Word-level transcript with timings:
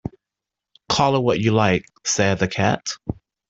‘Call 0.89 1.15
it 1.15 1.19
what 1.19 1.39
you 1.39 1.51
like,’ 1.51 1.85
said 2.05 2.39
the 2.39 2.47
Cat. 2.47 2.81